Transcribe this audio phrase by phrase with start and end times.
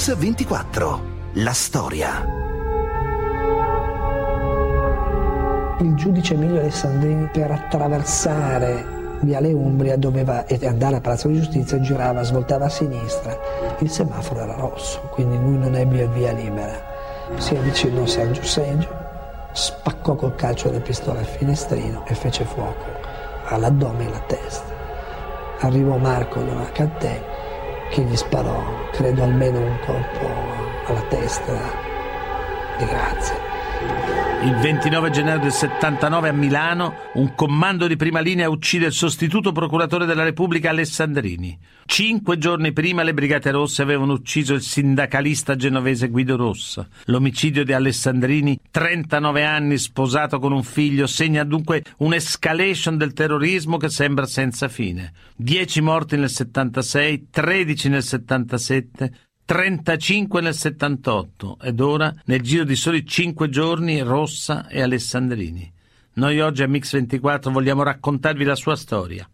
[0.00, 1.00] Mix 24.
[1.34, 2.24] La storia.
[5.80, 12.22] Il giudice Emilio Alessandrini per attraversare Viale Umbria doveva andare a Palazzo di Giustizia, girava,
[12.22, 13.36] svoltava a sinistra.
[13.80, 16.80] Il semaforo era rosso, quindi lui non ebbe via libera.
[17.36, 18.88] Si avvicinò a Sergio Seggio,
[19.52, 22.86] spaccò col calcio della pistola il finestrino e fece fuoco
[23.48, 24.78] all'addome e alla testa.
[25.58, 27.39] Arrivò Marco Donacantè
[27.90, 30.30] che gli sparò, credo almeno un colpo
[30.86, 31.52] alla testa
[32.78, 33.49] di grazia.
[34.42, 39.52] Il 29 gennaio del 79 a Milano un comando di prima linea uccide il sostituto
[39.52, 41.58] procuratore della Repubblica Alessandrini.
[41.84, 46.88] Cinque giorni prima le Brigate Rosse avevano ucciso il sindacalista genovese Guido Rossa.
[47.06, 53.90] L'omicidio di Alessandrini, 39 anni, sposato con un figlio, segna dunque un'escalation del terrorismo che
[53.90, 55.12] sembra senza fine.
[55.36, 59.12] Dieci morti nel 76, 13 nel 77,
[59.50, 65.68] 35 nel 78 ed ora, nel giro di soli 5 giorni, Rossa e Alessandrini.
[66.12, 69.28] Noi oggi a Mix24 vogliamo raccontarvi la sua storia.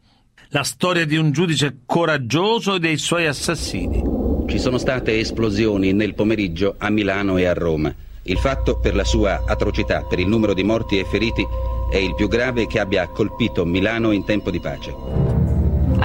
[0.49, 4.03] La storia di un giudice coraggioso e dei suoi assassini.
[4.47, 7.95] Ci sono state esplosioni nel pomeriggio a Milano e a Roma.
[8.23, 11.47] Il fatto, per la sua atrocità, per il numero di morti e feriti,
[11.93, 15.26] è il più grave che abbia colpito Milano in tempo di pace.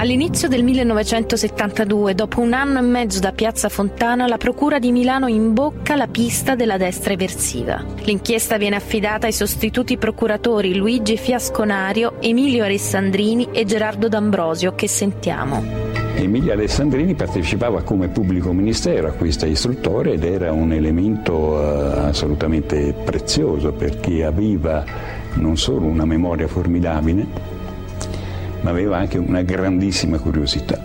[0.02, 5.28] All'inizio del 1972, dopo un anno e mezzo da Piazza Fontana, la Procura di Milano
[5.28, 7.80] imbocca la pista della destra eversiva.
[8.00, 15.62] L'inchiesta viene affidata ai sostituti procuratori Luigi Fiasconario, Emilio Alessandrini e Gerardo D'Ambrosio, che sentiamo.
[16.16, 22.92] Emilio Alessandrini partecipava come pubblico ministero a questa istruttoria ed era un elemento uh, assolutamente
[23.04, 24.84] prezioso perché aveva
[25.34, 27.51] non solo una memoria formidabile,
[28.62, 30.80] ma aveva anche una grandissima curiosità.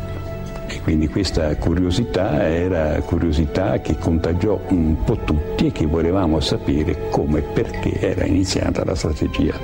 [0.68, 7.10] E quindi questa curiosità era curiosità che contagiò un po' tutti e che volevamo sapere
[7.10, 9.56] come e perché era iniziata la strategia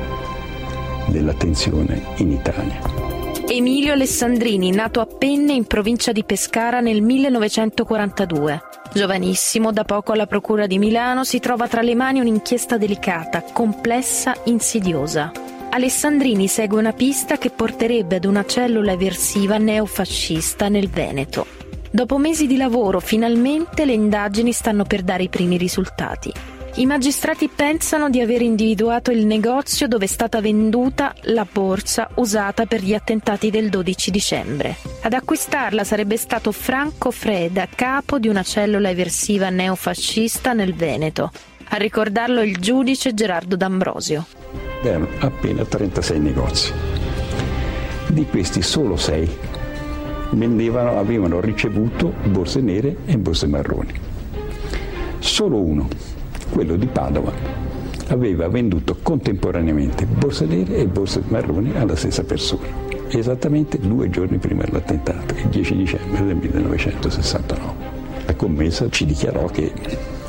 [1.08, 2.80] dell'attenzione in Italia.
[3.46, 8.62] Emilio Alessandrini, nato a Penne in provincia di Pescara nel 1942.
[8.94, 14.34] Giovanissimo, da poco alla Procura di Milano, si trova tra le mani un'inchiesta delicata, complessa,
[14.46, 15.53] insidiosa.
[15.76, 21.48] Alessandrini segue una pista che porterebbe ad una cellula eversiva neofascista nel Veneto.
[21.90, 26.32] Dopo mesi di lavoro, finalmente le indagini stanno per dare i primi risultati.
[26.76, 32.68] I magistrati pensano di aver individuato il negozio dove è stata venduta la borsa usata
[32.68, 34.76] per gli attentati del 12 dicembre.
[35.02, 41.32] Ad acquistarla sarebbe stato Franco Freda, capo di una cellula eversiva neofascista nel Veneto.
[41.74, 44.28] A ricordarlo il giudice Gerardo D'Ambrosio
[44.84, 46.72] erano appena 36 negozi.
[48.10, 49.38] Di questi solo 6
[50.34, 53.92] vendevano, avevano ricevuto borse nere e borse marroni.
[55.18, 55.88] Solo uno,
[56.52, 57.34] quello di Padova,
[58.10, 62.68] aveva venduto contemporaneamente borse nere e borse marroni alla stessa persona,
[63.08, 67.74] esattamente due giorni prima dell'attentato, il 10 dicembre del 1969.
[68.28, 70.22] La commessa ci dichiarò che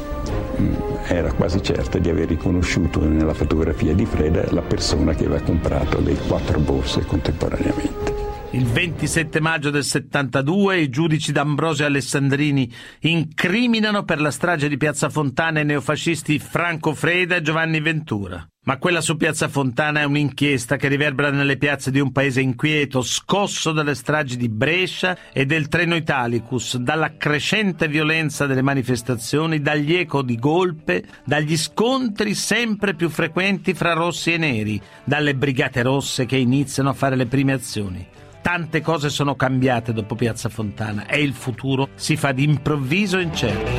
[1.07, 6.01] era quasi certa di aver riconosciuto nella fotografia di Freda la persona che aveva comprato
[6.01, 8.14] le quattro borse contemporaneamente.
[8.55, 15.11] Il 27 maggio del 72 i giudici d'Ambrosio Alessandrini incriminano per la strage di Piazza
[15.11, 18.49] Fontana i neofascisti Franco Freda e Giovanni Ventura.
[18.67, 23.03] Ma quella su Piazza Fontana è un'inchiesta che riverbera nelle piazze di un paese inquieto,
[23.03, 29.95] scosso dalle stragi di Brescia e del treno Italicus, dalla crescente violenza delle manifestazioni, dagli
[29.95, 36.25] eco di golpe, dagli scontri sempre più frequenti fra rossi e neri, dalle brigate rosse
[36.25, 38.14] che iniziano a fare le prime azioni.
[38.45, 43.73] Tante cose sono cambiate dopo Piazza Fontana e il futuro si fa d'improvviso incerto.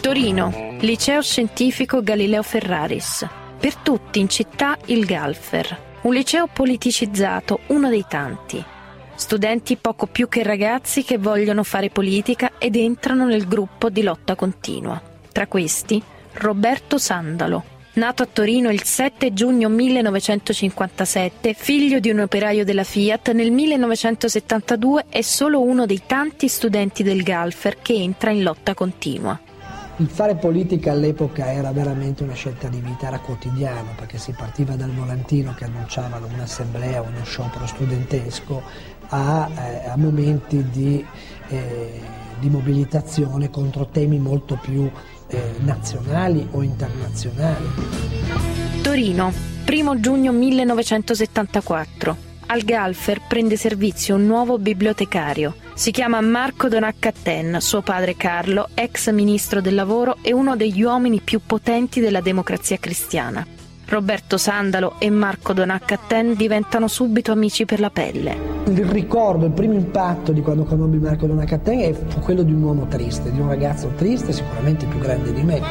[0.00, 3.28] Torino, Liceo Scientifico Galileo Ferraris.
[3.60, 8.64] Per tutti in città il Galfer, un liceo politicizzato, uno dei tanti.
[9.14, 14.34] Studenti poco più che ragazzi che vogliono fare politica ed entrano nel gruppo di lotta
[14.34, 14.98] continua.
[15.30, 16.02] Tra questi
[16.32, 23.32] Roberto Sandalo, nato a Torino il 7 giugno 1957, figlio di un operaio della Fiat,
[23.32, 29.38] nel 1972 è solo uno dei tanti studenti del Galfer che entra in lotta continua.
[29.98, 34.74] Il fare politica all'epoca era veramente una scelta di vita, era quotidiano perché si partiva
[34.74, 38.60] dal volantino che annunciava un'assemblea, uno sciopero studentesco
[39.10, 41.04] a, eh, a momenti di,
[41.46, 42.00] eh,
[42.40, 44.90] di, mobilitazione contro temi molto più
[45.34, 47.66] eh, nazionali o internazionali.
[48.82, 49.32] Torino,
[49.66, 52.16] 1 giugno 1974.
[52.46, 59.10] Al Galfer prende servizio un nuovo bibliotecario Si chiama Marco Donaccaten, suo padre Carlo, ex
[59.10, 63.44] ministro del lavoro e uno degli uomini più potenti della democrazia cristiana.
[63.94, 68.36] Roberto Sandalo e Marco Donaccaten diventano subito amici per la pelle.
[68.66, 72.88] Il ricordo, il primo impatto di quando conobbi Marco Donaccaten fu quello di un uomo
[72.88, 75.62] triste, di un ragazzo triste, sicuramente più grande di me.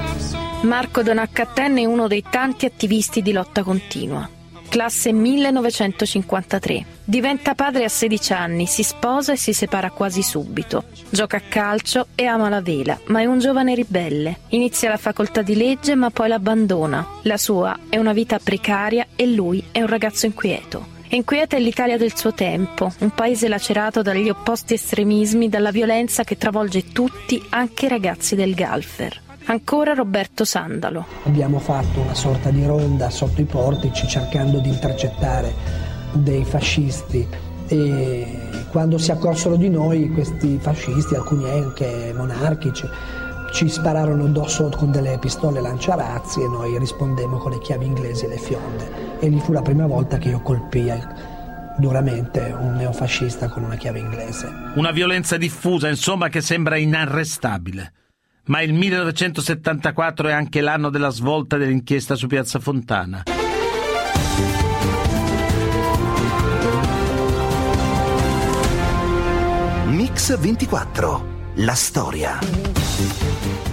[0.61, 4.25] Marco Donaccaten è uno dei tanti attivisti di lotta continua
[4.73, 6.85] classe 1953.
[7.03, 10.85] Diventa padre a 16 anni, si sposa e si separa quasi subito.
[11.11, 14.39] Gioca a calcio e ama la vela, ma è un giovane ribelle.
[14.49, 17.07] Inizia la facoltà di legge ma poi l'abbandona.
[17.21, 20.87] La sua è una vita precaria e lui è un ragazzo inquieto.
[21.09, 26.35] Inquieta è l'Italia del suo tempo, un paese lacerato dagli opposti estremismi, dalla violenza che
[26.35, 29.21] travolge tutti, anche i ragazzi del Galfer.
[29.45, 31.05] Ancora Roberto Sandalo.
[31.23, 35.53] Abbiamo fatto una sorta di ronda sotto i portici cercando di intercettare
[36.13, 37.27] dei fascisti
[37.67, 38.37] e
[38.71, 42.87] quando si accorsero di noi questi fascisti, alcuni anche monarchici,
[43.51, 48.29] ci spararono addosso con delle pistole lanciarazzi e noi rispondemmo con le chiavi inglesi e
[48.29, 49.19] le fionde.
[49.19, 50.91] E lì fu la prima volta che io colpii
[51.77, 54.49] duramente un neofascista con una chiave inglese.
[54.75, 57.93] Una violenza diffusa, insomma, che sembra inarrestabile
[58.45, 63.23] ma il 1974 è anche l'anno della svolta dell'inchiesta su Piazza Fontana.
[69.87, 72.39] Mix 24, la storia.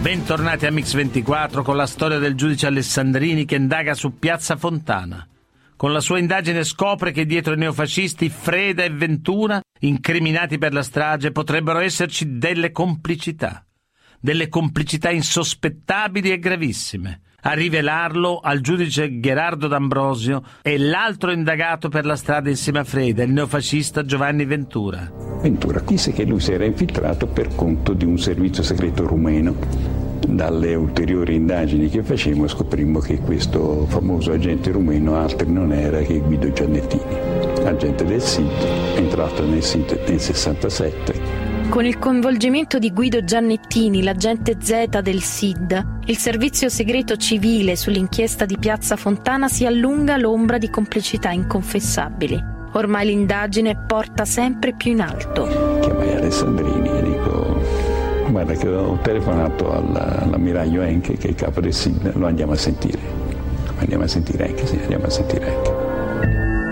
[0.00, 5.26] Bentornati a Mix 24 con la storia del giudice Alessandrini che indaga su Piazza Fontana.
[5.76, 10.82] Con la sua indagine scopre che dietro i neofascisti Freda e Ventura, incriminati per la
[10.82, 13.64] strage, potrebbero esserci delle complicità
[14.20, 17.22] delle complicità insospettabili e gravissime.
[17.42, 23.22] A rivelarlo al giudice Gerardo D'Ambrosio e l'altro indagato per la strada insieme a Freda,
[23.22, 25.10] il neofascista Giovanni Ventura.
[25.40, 29.56] Ventura disse che lui si era infiltrato per conto di un servizio segreto rumeno.
[30.28, 36.18] Dalle ulteriori indagini che facemmo scoprimmo che questo famoso agente rumeno altro non era che
[36.18, 38.50] Guido Giannettini, agente del SID,
[38.96, 46.00] entrato nel SID nel 67 con il coinvolgimento di Guido Giannettini, l'agente Z del SID,
[46.06, 52.42] il servizio segreto civile sull'inchiesta di Piazza Fontana si allunga l'ombra di complicità inconfessabili.
[52.72, 55.78] Ormai l'indagine porta sempre più in alto.
[55.80, 57.62] Chiamai Alessandrini e dico
[58.30, 62.56] guarda che ho telefonato all'ammiraglio Enche che è il capo del SID, lo andiamo a
[62.56, 62.98] sentire.
[63.78, 65.79] Andiamo a sentire Enche, sì, andiamo a sentire Enche.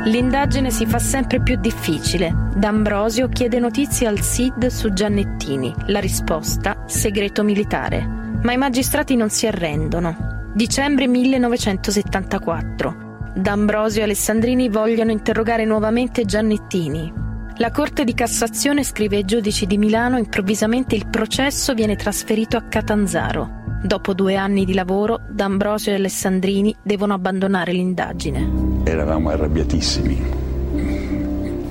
[0.04, 2.32] L'indagine si fa sempre più difficile.
[2.54, 5.74] D'Ambrosio chiede notizie al SID su Giannettini.
[5.86, 8.06] La risposta, segreto militare.
[8.42, 10.50] Ma i magistrati non si arrendono.
[10.54, 13.06] Dicembre 1974.
[13.34, 17.12] D'Ambrosio e Alessandrini vogliono interrogare nuovamente Giannettini.
[17.56, 22.62] La Corte di Cassazione scrive ai giudici di Milano improvvisamente il processo viene trasferito a
[22.62, 23.56] Catanzaro.
[23.82, 30.46] Dopo due anni di lavoro, D'Ambrosio e Alessandrini devono abbandonare l'indagine eravamo arrabbiatissimi.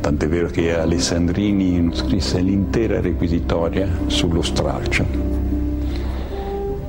[0.01, 5.05] Tant'è vero che Alessandrini scrisse l'intera requisitoria sullo stralcio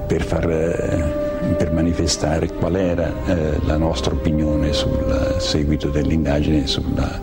[0.06, 7.20] per, far, eh, per manifestare qual era eh, la nostra opinione sul seguito dell'indagine, sulla,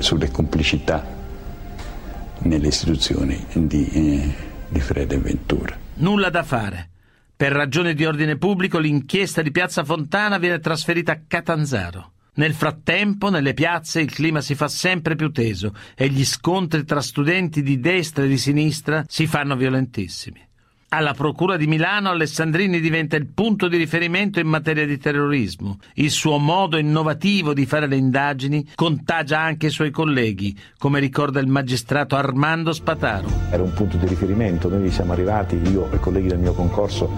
[0.00, 1.04] sulle complicità
[2.40, 4.34] nelle istituzioni di, eh,
[4.68, 5.76] di Fred Ventura.
[5.94, 6.90] Nulla da fare.
[7.36, 12.12] Per ragioni di ordine pubblico l'inchiesta di Piazza Fontana viene trasferita a Catanzaro.
[12.34, 17.00] Nel frattempo, nelle piazze il clima si fa sempre più teso e gli scontri tra
[17.00, 20.43] studenti di destra e di sinistra si fanno violentissimi.
[20.94, 25.78] Alla Procura di Milano Alessandrini diventa il punto di riferimento in materia di terrorismo.
[25.94, 31.40] Il suo modo innovativo di fare le indagini contagia anche i suoi colleghi, come ricorda
[31.40, 33.26] il magistrato Armando Spataro.
[33.50, 37.10] Era un punto di riferimento, noi siamo arrivati, io e i colleghi del mio concorso,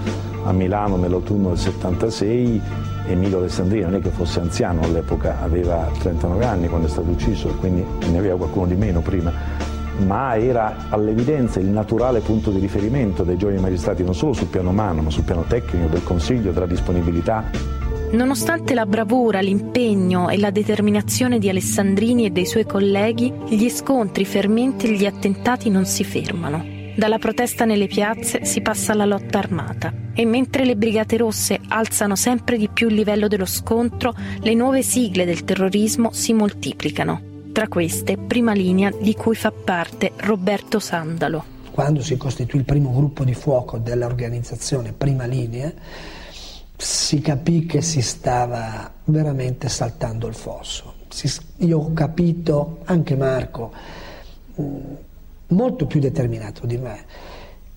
[0.44, 2.62] a Milano nell'autunno del 76
[3.08, 7.48] Emilio Alessandrini non è che fosse anziano all'epoca, aveva 39 anni quando è stato ucciso,
[7.54, 9.32] quindi ne aveva qualcuno di meno prima,
[10.04, 14.70] ma era all'evidenza il naturale punto di riferimento dei giovani magistrati non solo sul piano
[14.70, 17.44] umano, ma sul piano tecnico, del consiglio, della disponibilità.
[18.12, 24.22] Nonostante la bravura, l'impegno e la determinazione di Alessandrini e dei suoi colleghi, gli scontri,
[24.22, 26.74] i fermenti e gli attentati non si fermano.
[26.96, 32.16] Dalla protesta nelle piazze si passa alla lotta armata e mentre le Brigate Rosse alzano
[32.16, 37.35] sempre di più il livello dello scontro, le nuove sigle del terrorismo si moltiplicano.
[37.56, 41.42] Tra queste, prima linea di cui fa parte Roberto Sandalo.
[41.70, 45.72] Quando si costituì il primo gruppo di fuoco dell'organizzazione Prima Linea,
[46.76, 50.96] si capì che si stava veramente saltando il fosso.
[51.60, 53.72] io ho capito, anche Marco,
[55.46, 57.06] molto più determinato di me,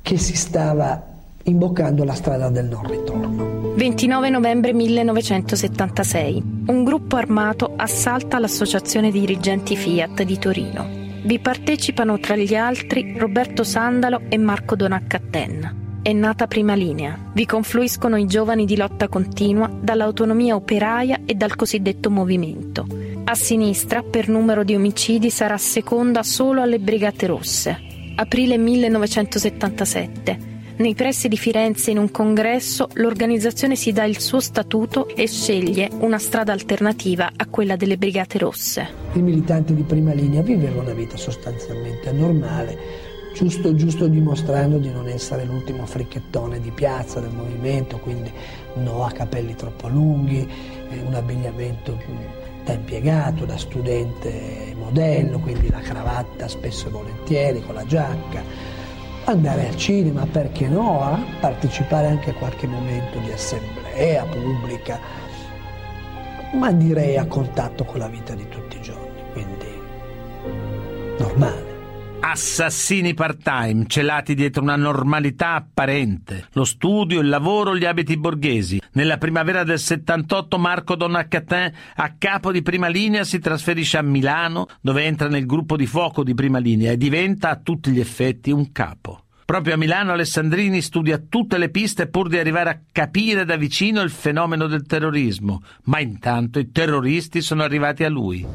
[0.02, 1.02] che si stava
[1.44, 3.74] imboccando la strada del non ritorno.
[3.76, 6.44] 29 novembre 1976.
[6.68, 10.88] Un gruppo armato assalta l'associazione dirigenti Fiat di Torino.
[11.24, 15.78] Vi partecipano tra gli altri Roberto Sandalo e Marco Donaccatten.
[16.02, 17.18] È nata prima linea.
[17.34, 22.88] Vi confluiscono i giovani di lotta continua dall'autonomia operaia e dal cosiddetto movimento.
[23.26, 27.78] A sinistra, per numero di omicidi, sarà seconda solo alle Brigate Rosse.
[28.16, 30.49] Aprile 1977.
[30.80, 35.90] Nei pressi di Firenze, in un congresso, l'organizzazione si dà il suo statuto e sceglie
[36.00, 38.88] una strada alternativa a quella delle Brigate Rosse.
[39.12, 42.78] I militanti di prima linea vivevano una vita sostanzialmente normale,
[43.36, 48.32] giusto, giusto dimostrando di non essere l'ultimo fricchettone di piazza del movimento, quindi
[48.76, 50.48] no a capelli troppo lunghi,
[50.92, 57.62] eh, un abbigliamento mm, da impiegato, da studente modello, quindi la cravatta spesso e volentieri
[57.66, 58.78] con la giacca
[59.26, 65.00] andare al cinema, perché no, a partecipare anche a qualche momento di assemblea pubblica,
[66.54, 69.68] ma direi a contatto con la vita di tutti i giorni, quindi
[71.20, 71.69] normale.
[72.22, 76.48] Assassini part-time, celati dietro una normalità apparente.
[76.52, 78.82] Lo studio, il lavoro, gli abiti borghesi.
[78.94, 84.68] Nella primavera del 78 Marco Donnacatin, a capo di prima linea, si trasferisce a Milano,
[84.82, 88.52] dove entra nel gruppo di fuoco di prima linea e diventa a tutti gli effetti
[88.52, 89.24] un capo.
[89.46, 94.02] Proprio a Milano Alessandrini studia tutte le piste pur di arrivare a capire da vicino
[94.02, 98.46] il fenomeno del terrorismo, ma intanto i terroristi sono arrivati a lui.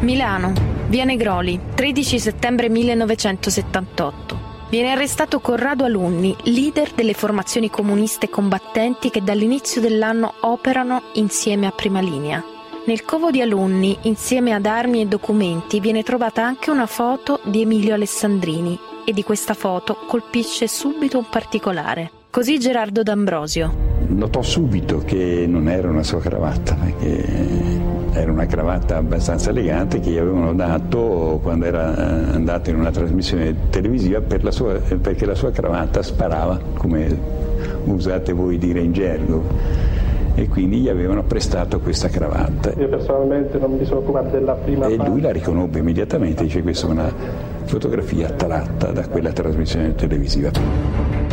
[0.00, 0.52] Milano,
[0.86, 4.46] via Negroli, 13 settembre 1978.
[4.70, 11.72] Viene arrestato Corrado Alunni, leader delle formazioni comuniste combattenti che dall'inizio dell'anno operano insieme a
[11.72, 12.44] prima linea.
[12.86, 17.62] Nel covo di Alunni, insieme ad armi e documenti, viene trovata anche una foto di
[17.62, 22.12] Emilio Alessandrini e di questa foto colpisce subito un particolare.
[22.30, 23.87] Così Gerardo D'Ambrosio.
[24.06, 27.24] Notò subito che non era una sua cravatta, che
[28.12, 32.90] era una cravatta abbastanza elegante che gli avevano dato quando era eh, andato in una
[32.90, 37.46] trasmissione televisiva per la sua, perché la sua cravatta sparava, come
[37.84, 39.42] usate voi dire in gergo
[40.34, 42.72] e quindi gli avevano prestato questa cravatta.
[42.78, 46.86] Io personalmente non mi sono occupato della prima E lui la riconobbe immediatamente, dice questa
[46.86, 47.12] è una
[47.64, 50.50] fotografia tratta da quella trasmissione televisiva.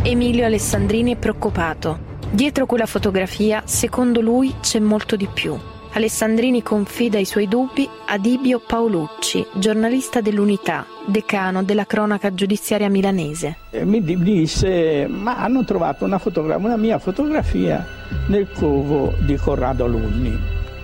[0.02, 2.14] Emilio Alessandrini è preoccupato.
[2.36, 5.58] Dietro quella fotografia, secondo lui, c'è molto di più.
[5.94, 13.56] Alessandrini confida i suoi dubbi a Dibio Paolucci, giornalista dell'Unità, decano della cronaca giudiziaria milanese.
[13.70, 17.88] E mi di- disse ma hanno trovato una, fotogra- una mia fotografia
[18.28, 20.38] nel covo di Corrado Alunni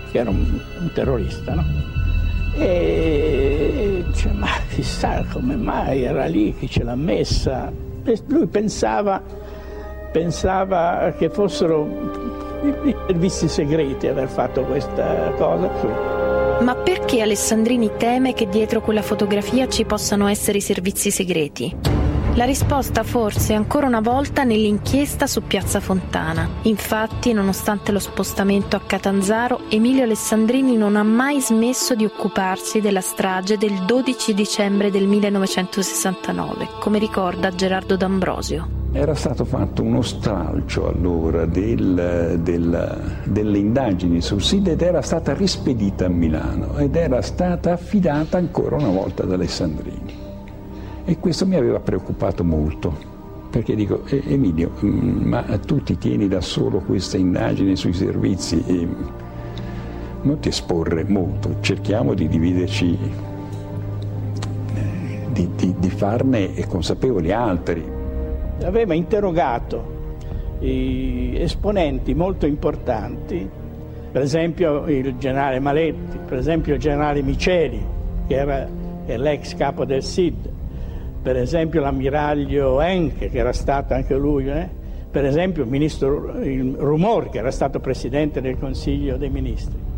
[0.09, 1.65] che era un, un terrorista no?
[2.55, 7.89] e dice ma chissà come mai era lì chi ce l'ha messa
[8.27, 9.21] lui pensava,
[10.11, 11.87] pensava che fossero
[12.63, 15.69] i, servizi segreti aver fatto questa cosa
[16.61, 21.75] Ma perché Alessandrini teme che dietro quella fotografia ci possano essere i servizi segreti?
[22.35, 26.47] La risposta forse è ancora una volta nell'inchiesta su Piazza Fontana.
[26.61, 33.01] Infatti, nonostante lo spostamento a Catanzaro, Emilio Alessandrini non ha mai smesso di occuparsi della
[33.01, 38.80] strage del 12 dicembre del 1969, come ricorda Gerardo D'Ambrosio.
[38.93, 45.33] Era stato fatto uno stralcio allora del- del- delle indagini sul SID ed era stata
[45.33, 50.13] rispedita a Milano ed era stata affidata ancora una volta ad Alessandrini.
[51.05, 52.93] E questo mi aveva preoccupato molto,
[53.49, 58.61] perché dico, "E- Emilio, mm, ma tu ti tieni da solo questa indagine sui servizi
[58.67, 58.87] e
[60.23, 62.97] non ti esporre molto, cerchiamo di dividerci,
[64.75, 64.79] eh,
[65.31, 67.99] di, di- di farne consapevoli altri.
[68.63, 69.99] Aveva interrogato
[70.59, 73.49] esponenti molto importanti,
[74.11, 77.83] per esempio il generale Maletti, per esempio il generale Miceli,
[78.27, 78.67] che era
[79.05, 80.49] l'ex capo del SID,
[81.21, 84.69] per esempio l'ammiraglio Enche, che era stato anche lui, eh?
[85.09, 89.89] per esempio il ministro il Rumor, che era stato presidente del Consiglio dei Ministri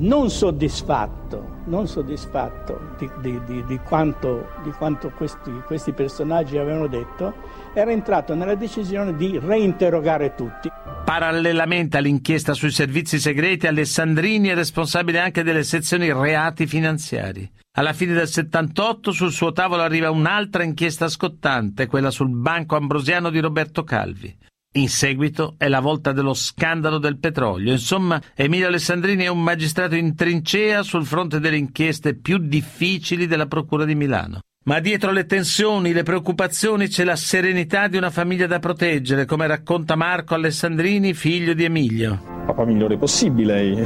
[0.00, 7.32] non soddisfatto, non soddisfatto di, di- di- di quanto, quanto questi, questi personaggi avevano detto,
[7.72, 10.68] era entrato nella decisione di reinterrogare tutti.
[11.04, 17.48] Parallelamente all'inchiesta sui servizi segreti, Alessandrini è responsabile anche delle sezioni reati finanziari.
[17.72, 23.30] Alla fine del 78 sul suo tavolo arriva un'altra inchiesta scottante, quella sul Banco Ambrosiano
[23.30, 24.36] di Roberto Calvi.
[24.74, 27.72] In seguito è la volta dello scandalo del petrolio.
[27.72, 33.46] Insomma, Emilio Alessandrini è un magistrato in trincea sul fronte delle inchieste più difficili della
[33.46, 34.42] Procura di Milano.
[34.66, 39.48] Ma dietro le tensioni, le preoccupazioni c'è la serenità di una famiglia da proteggere, come
[39.48, 42.44] racconta Marco Alessandrini, figlio di Emilio.
[42.46, 43.84] Papà migliore possibile,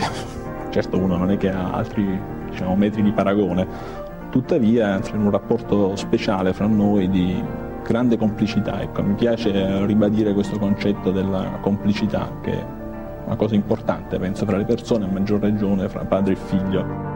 [0.71, 2.05] certo uno non è che ha altri
[2.51, 3.67] diciamo, metri di paragone,
[4.31, 7.43] tuttavia c'è un rapporto speciale fra noi di
[7.85, 8.81] grande complicità.
[8.81, 12.67] Ecco, mi piace ribadire questo concetto della complicità, che è
[13.27, 17.13] una cosa importante, penso, fra le persone, a maggior ragione fra padre e figlio.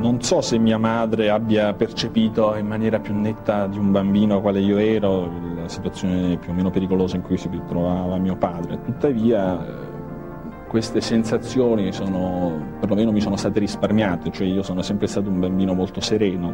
[0.00, 4.58] Non so se mia madre abbia percepito in maniera più netta di un bambino quale
[4.58, 9.90] io ero la situazione più o meno pericolosa in cui si trovava mio padre, tuttavia
[10.66, 15.74] queste sensazioni sono, perlomeno mi sono state risparmiate, cioè io sono sempre stato un bambino
[15.74, 16.52] molto sereno,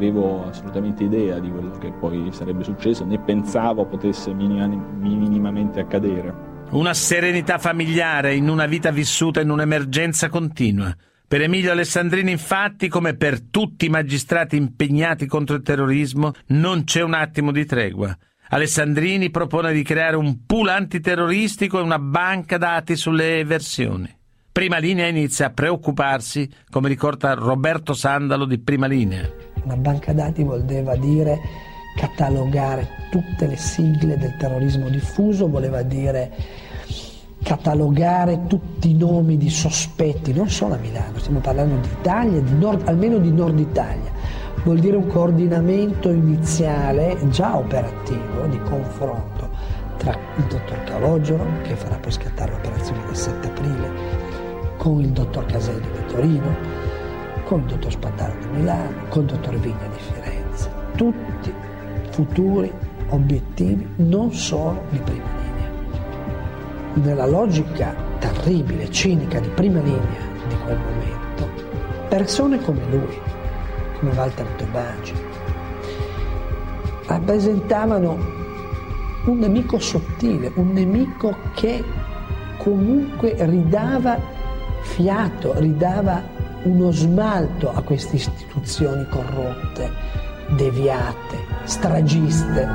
[0.00, 6.48] avevo assolutamente idea di quello che poi sarebbe successo, né pensavo potesse minimamente accadere.
[6.70, 10.96] Una serenità familiare in una vita vissuta in un'emergenza continua.
[11.28, 17.02] Per Emilio Alessandrini, infatti, come per tutti i magistrati impegnati contro il terrorismo, non c'è
[17.02, 18.16] un attimo di tregua.
[18.48, 24.12] Alessandrini propone di creare un pool antiterroristico e una banca dati sulle eversioni.
[24.52, 29.30] Prima linea inizia a preoccuparsi, come ricorda Roberto Sandalo di Prima linea.
[29.64, 31.38] Una banca dati voleva dire
[31.96, 36.32] catalogare tutte le sigle del terrorismo diffuso, voleva dire
[37.42, 42.54] catalogare tutti i nomi di sospetti, non solo a Milano, stiamo parlando di Italia, di
[42.54, 44.10] nord, almeno di nord Italia.
[44.62, 49.48] Vuol dire un coordinamento iniziale già operativo di confronto
[49.96, 53.90] tra il dottor Calogero, che farà poi scattare l'operazione del 7 aprile,
[54.76, 56.56] con il dottor Caselli di Torino,
[57.50, 60.70] con il dottor Spandaro di Milano, con il dottor Vigna di Firenze.
[60.94, 61.52] Tutti
[62.10, 62.72] futuri
[63.08, 65.68] obiettivi non solo di prima linea
[66.94, 71.48] nella logica terribile, cinica di prima linea di quel momento,
[72.08, 73.18] persone come lui,
[73.98, 75.14] come Walter Tobagi,
[77.06, 78.16] rappresentavano
[79.24, 81.82] un nemico sottile, un nemico che
[82.58, 84.20] comunque ridava
[84.82, 89.90] fiato, ridava uno smalto a queste istituzioni corrotte,
[90.50, 92.68] deviate, stragiste.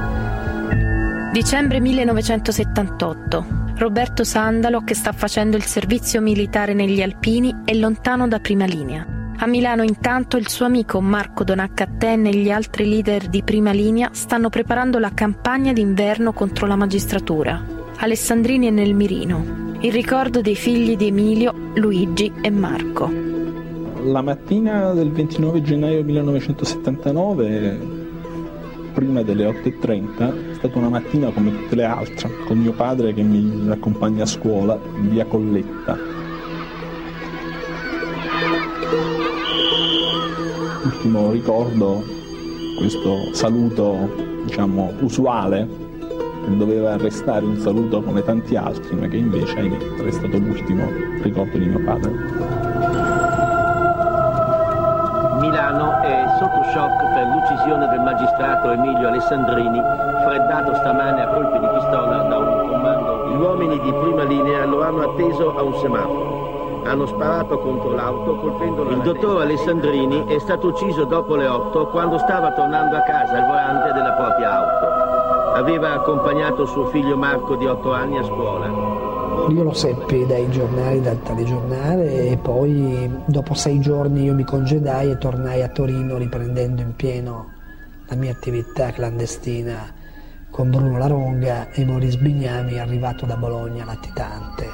[1.31, 3.63] Dicembre 1978.
[3.77, 9.05] Roberto Sandalo, che sta facendo il servizio militare negli Alpini, è lontano da prima linea.
[9.37, 14.09] A Milano intanto il suo amico Marco Donaccatten e gli altri leader di prima linea
[14.13, 17.61] stanno preparando la campagna d'inverno contro la magistratura.
[17.97, 19.73] Alessandrini è nel mirino.
[19.81, 23.34] Il ricordo dei figli di Emilio, Luigi e Marco.
[24.05, 27.79] La mattina del 29 gennaio 1979
[28.93, 33.23] prima delle 8.30 è stata una mattina come tutte le altre, con mio padre che
[33.23, 35.97] mi accompagna a scuola in via Colletta.
[40.83, 42.03] Ultimo ricordo,
[42.77, 45.67] questo saluto diciamo usuale,
[46.55, 50.87] doveva restare un saluto come tanti altri, ma che invece è restato l'ultimo
[51.23, 52.64] ricordo di mio padre.
[55.45, 59.79] Milano è sotto shock per l'uccisione del magistrato Emilio Alessandrini,
[60.25, 63.27] freddato stamane a colpi di pistola da un comando.
[63.27, 66.81] Gli uomini di prima linea lo hanno atteso a un semaforo.
[66.85, 68.89] Hanno sparato contro l'auto colpendolo.
[68.89, 73.45] Il dottor Alessandrini è stato ucciso dopo le 8 quando stava tornando a casa al
[73.45, 75.53] volante della propria auto.
[75.53, 78.94] Aveva accompagnato suo figlio Marco di 8 anni a scuola.
[79.49, 85.11] Io lo seppi dai giornali, dal telegiornale e poi dopo sei giorni io mi congedai
[85.11, 87.51] e tornai a Torino riprendendo in pieno
[88.07, 89.93] la mia attività clandestina
[90.49, 94.67] con Bruno Laronga e Maurice Bignami arrivato da Bologna latitante.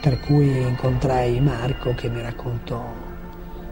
[0.00, 2.82] Per cui incontrai Marco che mi raccontò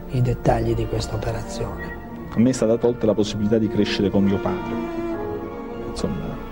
[0.09, 2.29] i dettagli di questa operazione.
[2.33, 4.73] A me è stata tolta la possibilità di crescere con mio padre.
[5.87, 6.50] Insomma,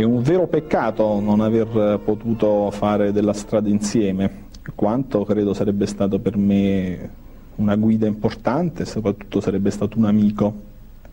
[0.00, 6.18] è un vero peccato non aver potuto fare della strada insieme, quanto credo sarebbe stato
[6.18, 7.10] per me
[7.56, 10.66] una guida importante, soprattutto sarebbe stato un amico.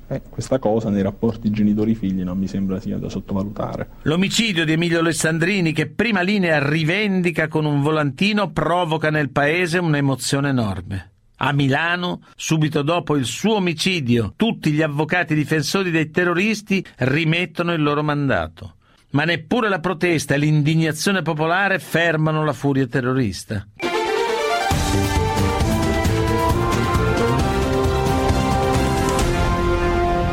[0.07, 3.87] Eh, questa cosa nei rapporti genitori-figli non mi sembra sia da sottovalutare.
[4.03, 10.49] L'omicidio di Emilio Alessandrini, che prima linea rivendica con un volantino, provoca nel paese un'emozione
[10.49, 11.09] enorme.
[11.37, 17.81] A Milano, subito dopo il suo omicidio, tutti gli avvocati difensori dei terroristi rimettono il
[17.81, 18.74] loro mandato.
[19.15, 23.65] Ma neppure la protesta e l'indignazione popolare fermano la furia terrorista.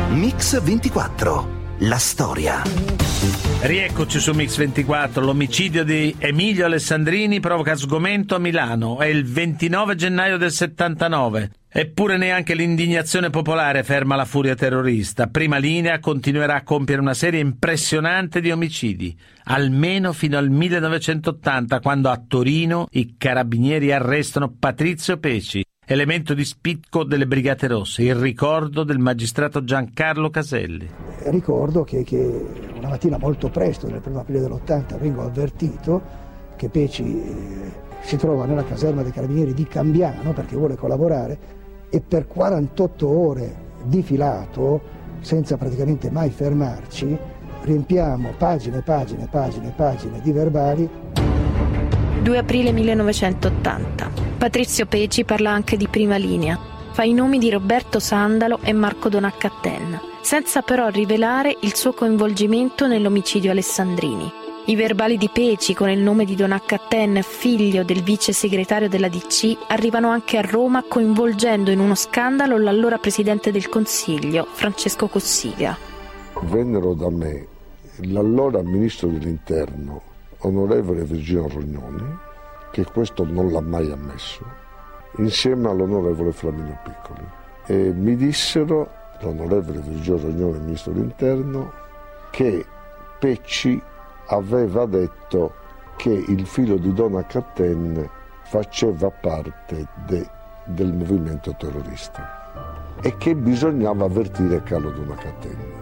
[0.09, 1.61] Mix 24.
[1.79, 3.02] La storia.
[3.61, 5.23] Rieccoci su Mix 24.
[5.23, 8.99] L'omicidio di Emilio Alessandrini provoca sgomento a Milano.
[8.99, 11.51] È il 29 gennaio del 79.
[11.69, 15.27] Eppure neanche l'indignazione popolare ferma la furia terrorista.
[15.27, 22.09] Prima linea continuerà a compiere una serie impressionante di omicidi, almeno fino al 1980, quando
[22.09, 28.83] a Torino i carabinieri arrestano Patrizio Peci, elemento di spicco delle Brigate Rosse, il ricordo
[28.83, 30.89] del magistrato Giancarlo Caselli.
[31.25, 36.01] Ricordo che, che una mattina molto presto, nel primo aprile dell'80, vengo avvertito
[36.55, 42.01] che Peci eh, si trova nella caserma dei carabinieri di Cambiano perché vuole collaborare e
[42.01, 44.81] per 48 ore di filato,
[45.21, 47.17] senza praticamente mai fermarci,
[47.61, 50.89] riempiamo pagine, pagine, pagine, pagine di verbali
[52.23, 54.32] 2 aprile 1980.
[54.43, 56.59] Patrizio Peci parla anche di prima linea.
[56.91, 62.85] Fa i nomi di Roberto Sandalo e Marco Donaccatten, senza però rivelare il suo coinvolgimento
[62.85, 64.29] nell'omicidio Alessandrini.
[64.65, 69.59] I verbali di Peci con il nome di Donaccatten, figlio del vice segretario della DC,
[69.69, 75.77] arrivano anche a Roma coinvolgendo in uno scandalo l'allora presidente del Consiglio, Francesco Cossiga.
[76.41, 77.47] Vennero da me
[78.07, 80.01] l'allora ministro dell'Interno,
[80.39, 82.31] onorevole Virginio Rognoni,
[82.73, 84.43] che questo non l'ha mai ammesso,
[85.17, 87.23] insieme all'onorevole Flaminio Piccoli.
[87.67, 91.71] E mi dissero, l'onorevole Virginio Rognoni, ministro dell'Interno,
[92.31, 92.65] che
[93.19, 93.79] Pecci
[94.25, 95.53] aveva detto
[95.97, 98.09] che il figlio di Donna Catten
[98.45, 100.27] faceva parte de,
[100.65, 105.81] del movimento terrorista e che bisognava avvertire Carlo Donna Catten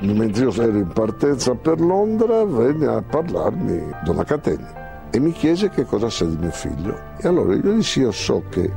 [0.00, 5.70] mentre io ero in partenza per Londra, venne a parlarmi Donna Catena e mi chiese
[5.70, 6.98] che cosa sa di mio figlio.
[7.18, 8.70] E allora io dissi: Io so che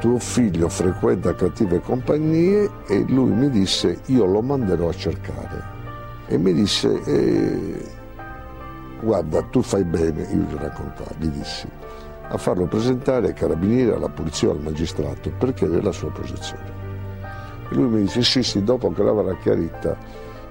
[0.00, 5.78] tuo figlio frequenta cattive compagnie e lui mi disse: Io lo manderò a cercare.
[6.26, 7.98] E mi disse: eh,
[9.00, 11.66] Guarda, tu fai bene, io gli raccontai, gli dissi,
[12.28, 16.78] a farlo presentare ai carabinieri, alla polizia al magistrato per chiedere la sua posizione.
[17.70, 19.96] E lui mi dice sì sì, dopo che l'avrà chiarita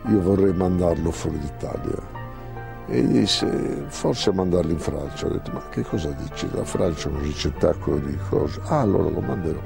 [0.07, 2.18] io vorrei mandarlo fuori d'Italia.
[2.91, 5.28] E disse forse mandarlo in Francia.
[5.28, 6.49] Ho detto ma che cosa dici?
[6.54, 8.60] La Francia è un ricettacolo di cose.
[8.65, 9.60] Ah allora lo manderò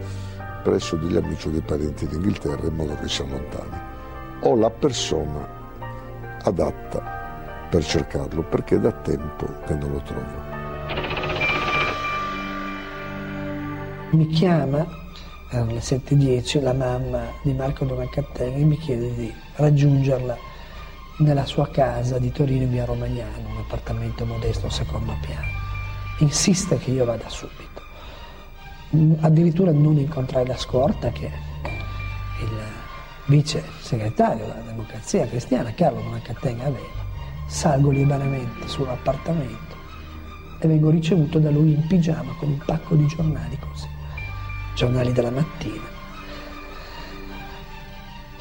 [0.62, 3.78] presso degli amici o dei parenti in Inghilterra in modo che si allontani.
[4.42, 5.48] Ho la persona
[6.42, 10.52] adatta per cercarlo perché è da tempo che non lo trovo.
[14.12, 14.86] Mi chiama
[15.50, 20.36] erano le 7.10, la mamma di Marco Donacattelli mi chiede di raggiungerla
[21.24, 25.48] nella sua casa di Torino in via Romagnano, un appartamento modesto secondo piano.
[26.20, 27.82] Insiste che io vada subito.
[29.22, 32.62] Addirittura non incontrai la scorta che il
[33.26, 37.02] vice segretario della democrazia cristiana, Carlo Donacattenga, aveva.
[37.48, 39.76] Salgo liberamente sull'appartamento
[40.60, 43.94] e vengo ricevuto da lui in pigiama con un pacco di giornali così
[44.76, 45.93] giornali della mattina.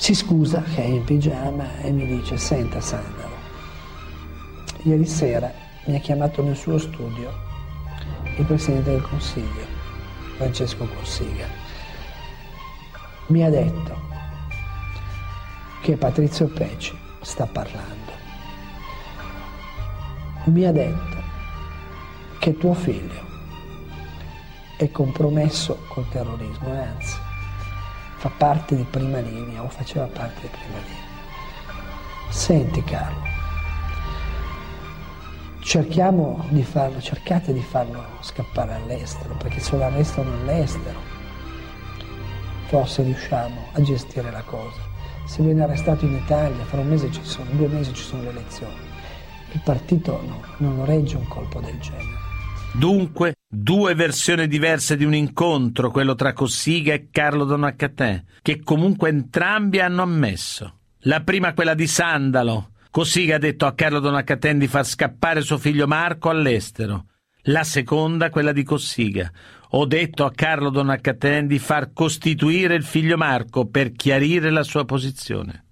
[0.03, 3.37] Si scusa che è in pigiama e mi dice, senta Sandalo,
[4.83, 5.49] ieri sera
[5.85, 7.33] mi ha chiamato nel suo studio
[8.37, 9.65] il Presidente del Consiglio,
[10.39, 11.47] Francesco Cossiga.
[13.29, 13.97] Mi ha detto
[15.83, 18.11] che Patrizio Peci sta parlando.
[20.47, 21.17] Mi ha detto
[22.41, 23.25] che tuo figlio
[24.77, 27.31] è compromesso col terrorismo, anzi
[28.23, 32.31] fa parte di prima linea o faceva parte di prima linea.
[32.31, 33.25] Senti Carlo,
[35.61, 41.01] cerchiamo di farlo, cercate di farlo scappare all'estero, perché se lo arrestano all'estero
[42.69, 44.81] forse riusciamo a gestire la cosa.
[45.27, 48.29] Se viene arrestato in Italia, fra un mese ci sono, due mesi ci sono le
[48.29, 48.79] elezioni.
[49.51, 52.21] Il partito no, non regge un colpo del genere.
[52.73, 59.11] Dunque, due versioni diverse di un incontro, quello tra Cossiga e Carlo Donacatè, che comunque
[59.11, 60.79] entrambi hanno ammesso.
[61.01, 62.71] La prima quella di Sandalo.
[62.91, 67.09] Cossiga ha detto a Carlo Donacatè di far scappare suo figlio Marco all'estero.
[67.47, 69.31] La seconda quella di Cossiga.
[69.75, 74.87] Ho detto a Carlo Donacatè di far costituire il figlio Marco per chiarire la sua
[74.87, 75.65] posizione.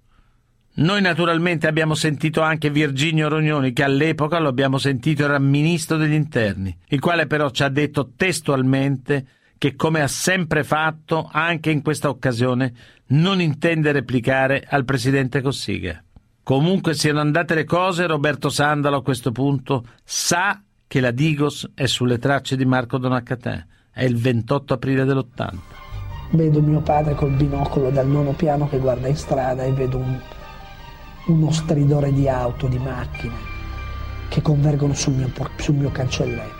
[0.73, 6.13] Noi naturalmente abbiamo sentito anche Virginio Rognoni, che all'epoca lo abbiamo sentito era ministro degli
[6.13, 9.25] interni, il quale però ci ha detto testualmente
[9.57, 12.73] che, come ha sempre fatto, anche in questa occasione,
[13.07, 16.01] non intende replicare al presidente Cossiga.
[16.41, 21.85] Comunque siano andate le cose, Roberto Sandalo a questo punto sa che la Digos è
[21.85, 23.65] sulle tracce di Marco Donacatè.
[23.91, 25.55] È il 28 aprile dell'80.
[26.31, 30.19] Vedo mio padre col binocolo dal nono piano che guarda in strada e vedo un
[31.27, 33.49] uno stridore di auto, di macchine
[34.29, 36.59] che convergono sul mio, sul mio cancelletto.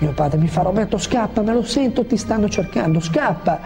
[0.00, 3.60] Mio padre mi fa Roberto scappa, me lo sento, ti stanno cercando, scappa.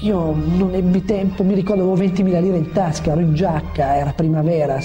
[0.00, 4.12] Io non ebbi tempo, mi ricordo avevo 20.000 lire in tasca, ero in giacca, era
[4.12, 4.78] primavera,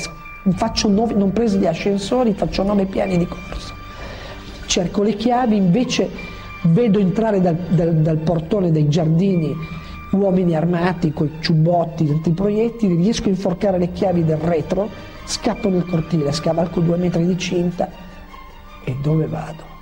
[0.88, 3.74] nove, non presi gli ascensori, faccio nove piani di corsa.
[4.66, 6.10] Cerco le chiavi, invece
[6.64, 9.56] vedo entrare dal, dal, dal portone dei giardini
[10.12, 14.90] uomini armati con i ciubotti, dentro i proiettili, riesco a inforcare le chiavi del retro,
[15.26, 17.90] scappo nel cortile, scavalco due metri di cinta
[18.84, 19.76] e dove vado?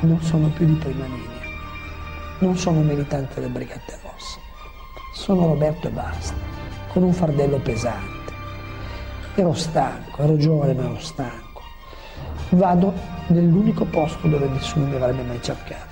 [0.00, 1.46] Non sono più di prima linea,
[2.40, 4.38] non sono militante delle Brigate Rosse,
[5.14, 6.34] sono Roberto e basta,
[6.92, 8.18] con un fardello pesante.
[9.36, 11.48] Ero stanco, ero giovane ma ero stanco.
[12.50, 12.92] Vado
[13.28, 15.89] nell'unico posto dove nessuno mi avrebbe mai cercato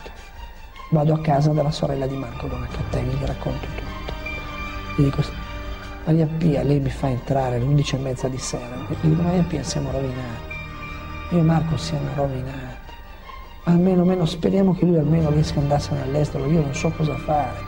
[0.91, 4.13] vado a casa della sorella di Marco Donacattelli, gli racconto tutto.
[4.97, 5.23] Gli dico,
[6.05, 8.77] Maria Pia, lei mi fa entrare alle 11 e mezza di sera.
[8.89, 10.57] Gli dico, Maria Pia, siamo rovinati.
[11.31, 12.77] Io e Marco siamo rovinati.
[13.65, 17.59] Almeno, almeno, speriamo che lui almeno riesca ad andarsene all'estero, io non so cosa fare.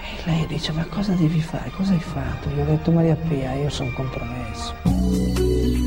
[0.00, 1.70] E lei dice, ma cosa devi fare?
[1.70, 2.48] Cosa hai fatto?
[2.50, 4.74] Gli ho detto, Maria Pia, io sono compromesso.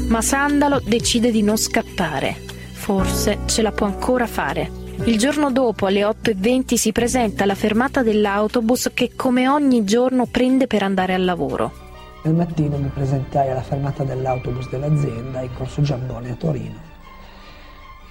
[0.08, 2.36] Ma Sandalo decide di non scappare.
[2.72, 4.83] Forse ce la può ancora fare.
[5.06, 10.66] Il giorno dopo, alle 8.20, si presenta alla fermata dell'autobus che come ogni giorno prende
[10.68, 11.72] per andare al lavoro.
[12.24, 16.80] Nel mattino mi presentai alla fermata dell'autobus dell'azienda in corso Giamboni a Torino.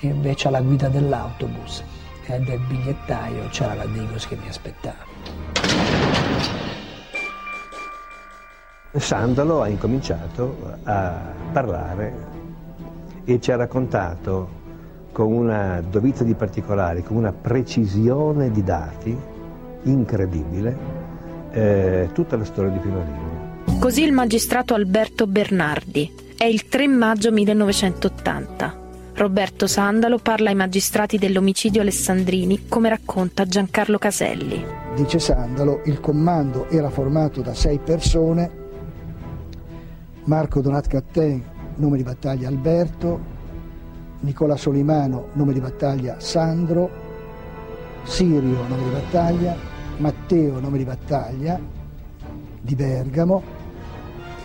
[0.00, 1.82] E invece alla guida dell'autobus
[2.26, 5.04] e del bigliettaio c'era la Digos che mi aspettava.
[8.92, 12.14] Sandalo ha incominciato a parlare
[13.24, 14.60] e ci ha raccontato
[15.12, 19.16] con una dovizia di particolari, con una precisione di dati
[19.84, 20.76] incredibile,
[21.50, 23.78] eh, tutta la storia di prima linea.
[23.78, 26.10] Così il magistrato Alberto Bernardi.
[26.36, 28.80] È il 3 maggio 1980.
[29.14, 34.64] Roberto Sandalo parla ai magistrati dell'omicidio Alessandrini, come racconta Giancarlo Caselli.
[34.96, 38.50] Dice Sandalo, il comando era formato da sei persone,
[40.24, 41.42] Marco Donat Catten,
[41.76, 43.40] nome di battaglia Alberto,
[44.22, 46.90] Nicola Solimano, nome di battaglia Sandro,
[48.04, 49.56] Sirio, nome di battaglia,
[49.98, 51.58] Matteo, nome di battaglia
[52.60, 53.42] di Bergamo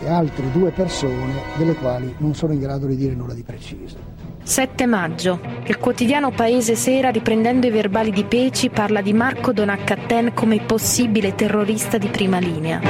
[0.00, 3.96] e altre due persone delle quali non sono in grado di dire nulla di preciso.
[4.42, 5.38] 7 maggio.
[5.66, 11.34] Il quotidiano Paese Sera, riprendendo i verbali di Peci, parla di Marco Donaccatten come possibile
[11.34, 12.80] terrorista di prima linea.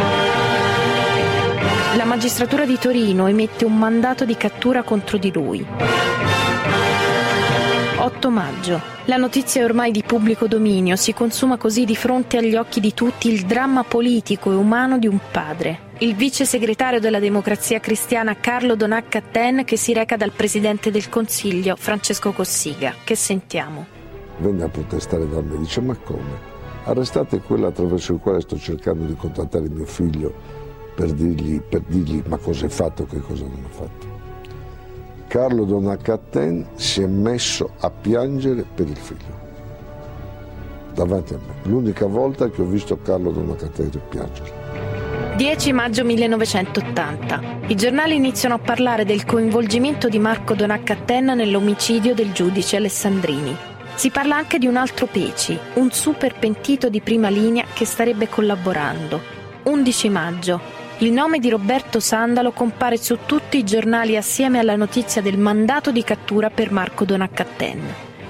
[1.97, 5.67] La magistratura di Torino emette un mandato di cattura contro di lui.
[8.19, 8.81] 8 maggio.
[9.05, 12.93] La notizia è ormai di pubblico dominio, si consuma così di fronte agli occhi di
[12.93, 15.87] tutti il dramma politico e umano di un padre.
[15.99, 21.77] Il vice segretario della Democrazia Cristiana Carlo Donaccatten che si reca dal Presidente del Consiglio
[21.77, 22.93] Francesco Cossiga.
[23.05, 23.87] Che sentiamo?
[24.39, 26.57] Venne a protestare da me, dice ma come?
[26.85, 30.35] Arrestate quello attraverso il quale sto cercando di contattare mio figlio
[30.97, 34.08] per dirgli, per dirgli ma cosa hai fatto, che cosa non ho fatto.
[35.29, 39.39] Carlo Donaccatten si è messo a piangere per il figlio,
[40.95, 41.55] davanti a me.
[41.65, 45.37] L'unica volta che ho visto Carlo Donaccatten piangere.
[45.37, 47.41] 10 maggio 1980.
[47.67, 53.55] I giornali iniziano a parlare del coinvolgimento di Marco Donaccatten nell'omicidio del giudice Alessandrini.
[53.97, 58.31] Si parla anche di un altro Peci, un super pentito di prima linea che starebbe
[58.31, 59.21] collaborando.
[59.65, 60.87] 11 maggio.
[61.01, 65.93] Il nome di Roberto Sandalo compare su tutti i giornali assieme alla notizia del mandato
[65.93, 67.81] di cattura per Marco Donaccatten.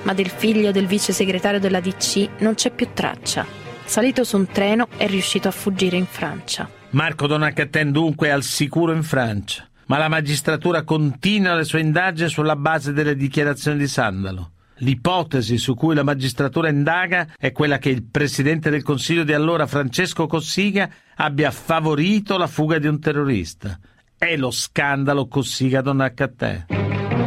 [0.03, 3.47] Ma del figlio del vice segretario della DC non c'è più traccia.
[3.87, 6.69] Salito su un treno è riuscito a fuggire in Francia.
[6.91, 12.29] Marco Donaccatten dunque è al sicuro in Francia, ma la magistratura continua le sue indagini
[12.29, 14.51] sulla base delle dichiarazioni di Sandalo.
[14.81, 19.67] L'ipotesi su cui la magistratura indaga è quella che il presidente del Consiglio di allora,
[19.67, 20.89] Francesco Cossiga,
[21.21, 23.79] abbia favorito la fuga di un terrorista.
[24.17, 26.67] È lo scandalo Cossiga Donaccattè.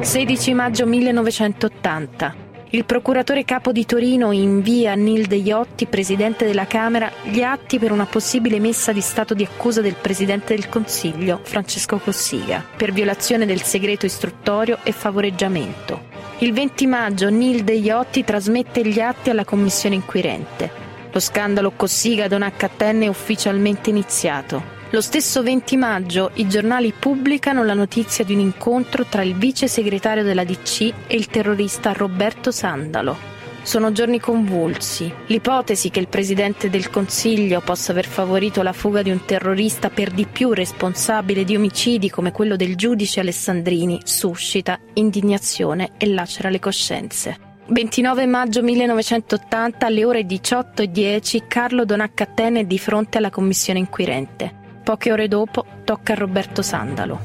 [0.01, 2.49] 16 maggio 1980.
[2.73, 7.91] Il procuratore capo di Torino invia a Nilde Iotti, presidente della Camera, gli atti per
[7.91, 13.45] una possibile messa di stato di accusa del presidente del Consiglio, Francesco Cossiga, per violazione
[13.45, 16.07] del segreto istruttorio e favoreggiamento.
[16.39, 20.90] Il 20 maggio Nilde Iotti trasmette gli atti alla commissione inquirente.
[21.13, 24.79] Lo scandalo Cossiga Donaccatten è ufficialmente iniziato.
[24.91, 29.67] Lo stesso 20 maggio i giornali pubblicano la notizia di un incontro tra il vice
[29.67, 33.29] segretario della DC e il terrorista Roberto Sandalo.
[33.61, 35.13] Sono giorni convulsi.
[35.27, 40.11] L'ipotesi che il Presidente del Consiglio possa aver favorito la fuga di un terrorista per
[40.11, 46.59] di più responsabile di omicidi come quello del giudice Alessandrini suscita indignazione e lacera le
[46.59, 47.50] coscienze.
[47.71, 54.53] 29 maggio 1980 alle ore 18.10 Carlo Donaccaten è di fronte alla commissione inquirente.
[54.83, 57.17] Poche ore dopo tocca a Roberto Sandalo.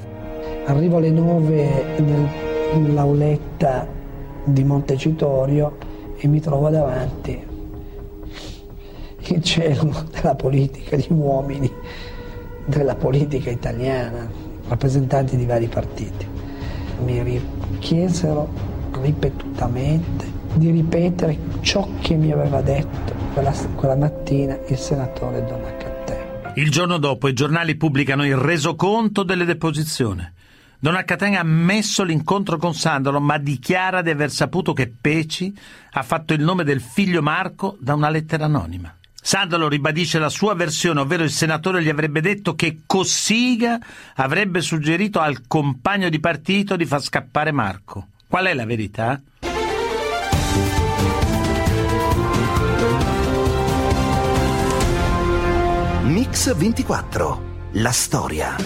[0.66, 1.96] Arrivo alle 9
[2.74, 3.88] nell'auletta
[4.44, 5.78] di Montecitorio
[6.16, 7.44] e mi trovo davanti
[9.18, 11.68] il cielo della politica di uomini,
[12.66, 14.30] della politica italiana,
[14.68, 16.24] rappresentanti di vari partiti.
[17.04, 17.42] Mi
[17.80, 18.48] chiesero
[19.00, 25.94] ripetutamente di ripetere ciò che mi aveva detto quella, quella mattina il senatore Donacca.
[26.54, 30.26] Il giorno dopo i giornali pubblicano il resoconto delle deposizioni.
[30.78, 35.54] Don Accaten ha ammesso l'incontro con Sandalo, ma dichiara di aver saputo che Peci
[35.92, 38.94] ha fatto il nome del figlio Marco da una lettera anonima.
[39.12, 43.78] Sandalo ribadisce la sua versione, ovvero il senatore gli avrebbe detto che Cossiga
[44.14, 48.06] avrebbe suggerito al compagno di partito di far scappare Marco.
[48.28, 49.20] Qual è la verità?
[56.26, 57.70] Mix 24.
[57.74, 58.56] La storia.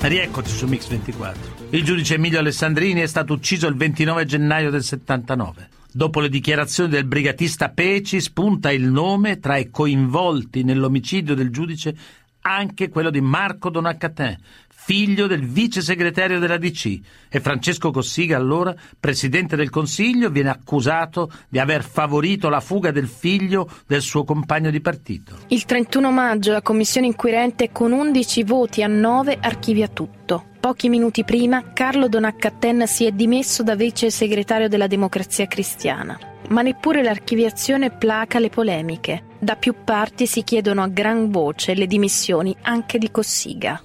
[0.00, 1.68] Rieccoci su Mix 24.
[1.70, 5.68] Il giudice Emilio Alessandrini è stato ucciso il 29 gennaio del 79.
[5.90, 11.96] Dopo le dichiarazioni del brigatista Peci spunta il nome tra i coinvolti nell'omicidio del giudice
[12.42, 14.36] anche quello di Marco Donaccatin,
[14.84, 16.98] figlio del vice segretario della DC,
[17.30, 23.08] e Francesco Cossiga, allora presidente del Consiglio, viene accusato di aver favorito la fuga del
[23.08, 25.38] figlio del suo compagno di partito.
[25.48, 30.48] Il 31 maggio la commissione inquirente con 11 voti a 9 archivia tutto.
[30.60, 36.18] Pochi minuti prima Carlo Donaccaten si è dimesso da vice segretario della Democrazia Cristiana.
[36.50, 39.24] Ma neppure l'archiviazione placa le polemiche.
[39.38, 43.80] Da più parti si chiedono a gran voce le dimissioni anche di Cossiga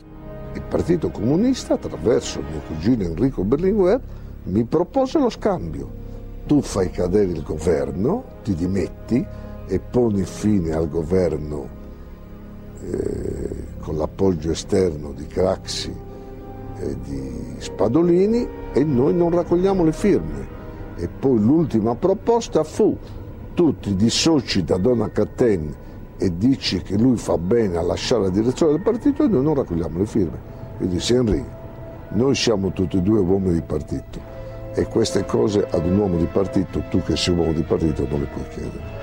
[0.54, 4.00] il Partito Comunista, attraverso mio cugino Enrico Berlinguer,
[4.44, 5.98] mi propose lo scambio.
[6.46, 9.26] Tu fai cadere il governo, ti dimetti
[9.68, 11.68] e poni fine al governo
[12.82, 15.94] eh, con l'appoggio esterno di Craxi
[16.80, 20.58] e di Spadolini e noi non raccogliamo le firme.
[20.96, 22.98] E poi l'ultima proposta fu
[23.54, 25.76] tu ti dissoci da Donna Catten
[26.20, 29.56] e dici che lui fa bene a lasciare la direzione del partito e noi non
[29.56, 30.38] raccogliamo le firme.
[30.80, 31.44] Io dissi Henry,
[32.10, 34.20] noi siamo tutti e due uomini di partito
[34.74, 38.06] e queste cose ad un uomo di partito, tu che sei un uomo di partito,
[38.08, 38.98] non le puoi chiedere.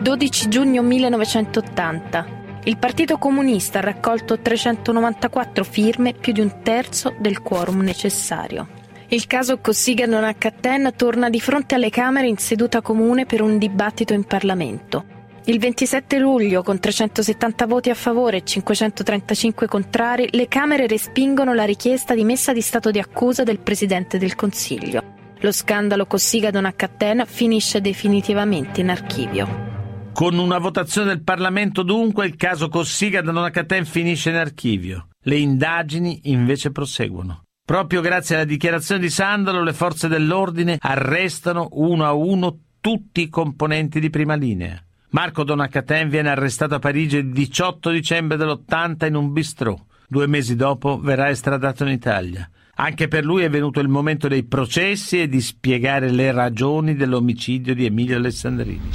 [0.00, 2.34] 12 giugno 1980.
[2.64, 8.68] Il Partito Comunista ha raccolto 394 firme, più di un terzo del quorum necessario.
[9.08, 13.56] Il caso Cossiga non Catten torna di fronte alle Camere in seduta comune per un
[13.56, 15.15] dibattito in Parlamento.
[15.48, 21.62] Il 27 luglio, con 370 voti a favore e 535 contrari, le Camere respingono la
[21.62, 25.14] richiesta di messa di stato di accusa del Presidente del Consiglio.
[25.38, 30.10] Lo scandalo Cossiga Donaccatten finisce definitivamente in archivio.
[30.12, 35.10] Con una votazione del Parlamento dunque il caso Cossiga Donaccatten finisce in archivio.
[35.20, 37.44] Le indagini invece proseguono.
[37.64, 43.28] Proprio grazie alla dichiarazione di Sandalo le forze dell'ordine arrestano uno a uno tutti i
[43.28, 44.80] componenti di prima linea.
[45.16, 49.74] Marco Donaccaten viene arrestato a Parigi il 18 dicembre dell'80 in un bistrò.
[50.06, 52.46] Due mesi dopo verrà estradato in Italia.
[52.74, 57.74] Anche per lui è venuto il momento dei processi e di spiegare le ragioni dell'omicidio
[57.74, 58.90] di Emilio Alessandrini.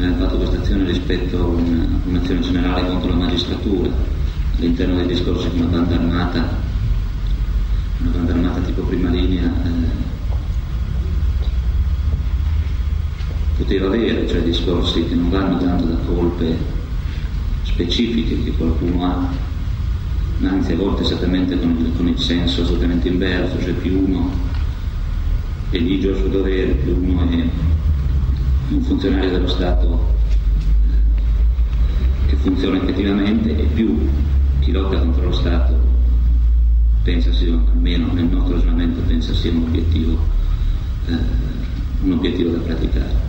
[0.00, 3.90] Ha fatto questa azione rispetto a un'azione generale contro la magistratura,
[4.56, 6.38] all'interno dei discorsi di una banda armata,
[8.00, 9.44] una banda armata tipo prima linea.
[9.44, 10.15] Eh,
[13.56, 16.56] poteva avere, cioè discorsi che non vanno tanto da colpe
[17.62, 19.28] specifiche che qualcuno ha,
[20.38, 24.30] ma anzi a volte esattamente con il, con il senso esattamente inverso, cioè più uno
[25.70, 27.44] è ligio al suo dovere, più uno è
[28.68, 30.14] un funzionario dello Stato
[32.26, 34.08] che funziona effettivamente e più
[34.60, 35.78] chi lotta contro lo Stato
[37.02, 40.18] pensa sia, almeno nel nostro ragionamento, pensa sia un obiettivo,
[41.06, 41.16] eh,
[42.02, 43.25] un obiettivo da praticare.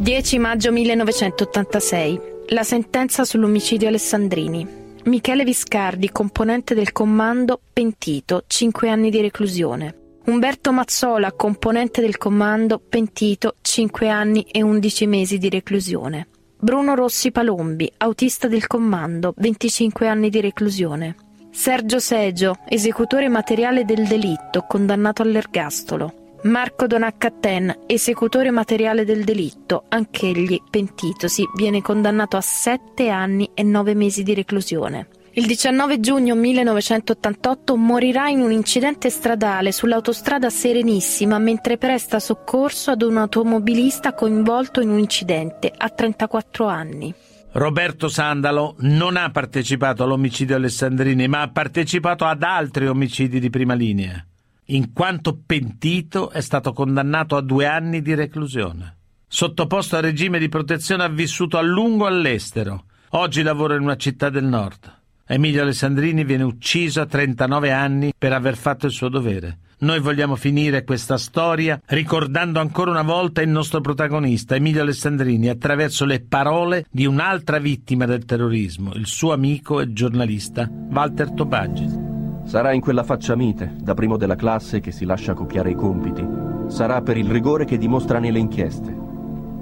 [0.00, 2.20] 10 maggio 1986.
[2.48, 4.66] La sentenza sull'omicidio Alessandrini.
[5.04, 9.94] Michele Viscardi, componente del comando, pentito, 5 anni di reclusione.
[10.24, 16.28] Umberto Mazzola, componente del comando, pentito, 5 anni e 11 mesi di reclusione.
[16.58, 21.14] Bruno Rossi Palombi, autista del comando, 25 anni di reclusione.
[21.50, 26.19] Sergio Segio, esecutore materiale del delitto, condannato all'ergastolo.
[26.42, 33.94] Marco Donaccatten, esecutore materiale del delitto, anch'egli pentitosi, viene condannato a sette anni e nove
[33.94, 35.08] mesi di reclusione.
[35.32, 43.02] Il 19 giugno 1988 morirà in un incidente stradale sull'autostrada Serenissima mentre presta soccorso ad
[43.02, 47.14] un automobilista coinvolto in un incidente a 34 anni.
[47.52, 53.74] Roberto Sandalo non ha partecipato all'omicidio Alessandrini, ma ha partecipato ad altri omicidi di prima
[53.74, 54.24] linea.
[54.72, 58.98] In quanto pentito è stato condannato a due anni di reclusione.
[59.26, 62.84] Sottoposto a regime di protezione ha vissuto a lungo all'estero.
[63.10, 64.98] Oggi lavora in una città del nord.
[65.26, 69.58] Emilio Alessandrini viene ucciso a 39 anni per aver fatto il suo dovere.
[69.80, 76.04] Noi vogliamo finire questa storia ricordando ancora una volta il nostro protagonista, Emilio Alessandrini, attraverso
[76.04, 82.09] le parole di un'altra vittima del terrorismo, il suo amico e giornalista Walter Tobaggi.
[82.50, 86.26] Sarà in quella faccia mite, da primo della classe che si lascia copiare i compiti.
[86.66, 88.92] Sarà per il rigore che dimostra nelle inchieste.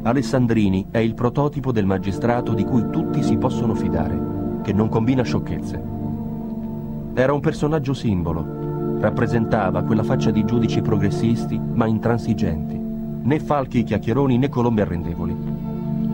[0.05, 5.23] Alessandrini è il prototipo del magistrato di cui tutti si possono fidare che non combina
[5.23, 5.83] sciocchezze.
[7.13, 14.39] Era un personaggio simbolo, rappresentava quella faccia di giudici progressisti ma intransigenti, né falchi chiacchieroni
[14.39, 15.37] né colombe arrendevoli.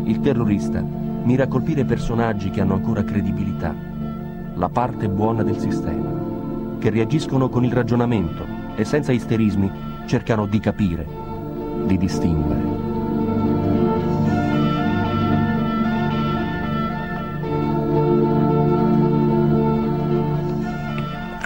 [0.06, 0.82] Il terrorista
[1.22, 3.72] mira a colpire personaggi che hanno ancora credibilità,
[4.56, 6.23] la parte buona del sistema,
[6.84, 9.72] che reagiscono con il ragionamento e senza isterismi
[10.04, 11.06] cercano di capire,
[11.86, 12.82] di distinguere.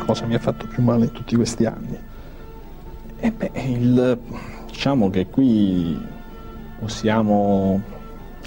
[0.04, 1.98] cosa mi ha fatto più male in tutti questi anni?
[3.20, 4.18] E beh, il,
[4.66, 5.96] diciamo che qui
[6.80, 7.80] possiamo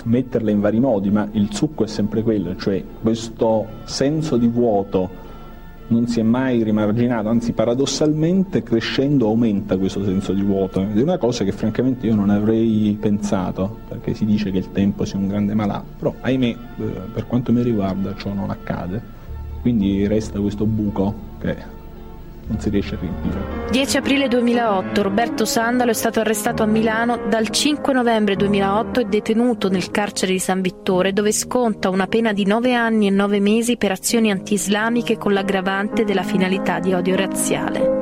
[0.03, 5.20] metterle in vari modi, ma il succo è sempre quello, cioè questo senso di vuoto
[5.91, 11.01] non si è mai rimarginato, anzi paradossalmente crescendo aumenta questo senso di vuoto ed è
[11.01, 15.19] una cosa che francamente io non avrei pensato, perché si dice che il tempo sia
[15.19, 16.83] un grande malato, però ahimè eh,
[17.13, 19.19] per quanto mi riguarda ciò non accade.
[19.61, 21.55] Quindi resta questo buco che
[22.51, 23.69] non si riesce a riempire.
[23.71, 29.05] 10 aprile 2008 Roberto Sandalo è stato arrestato a Milano, dal 5 novembre 2008 è
[29.05, 33.39] detenuto nel carcere di San Vittore dove sconta una pena di 9 anni e 9
[33.39, 37.99] mesi per azioni anti-islamiche con l'aggravante della finalità di odio razziale.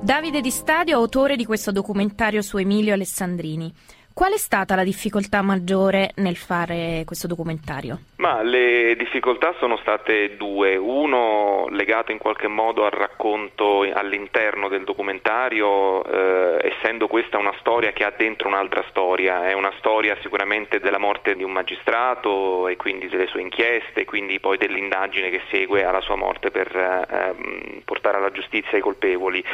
[0.00, 3.72] Davide Di Stadio, autore di questo documentario su Emilio Alessandrini.
[4.12, 8.00] Qual è stata la difficoltà maggiore nel fare questo documentario?
[8.24, 10.76] Ma le difficoltà sono state due.
[10.76, 17.92] Uno legato in qualche modo al racconto all'interno del documentario, eh, essendo questa una storia
[17.92, 19.46] che ha dentro un'altra storia.
[19.46, 24.04] È una storia sicuramente della morte di un magistrato e quindi delle sue inchieste, e
[24.06, 29.44] quindi poi dell'indagine che segue alla sua morte per eh, portare alla giustizia i colpevoli.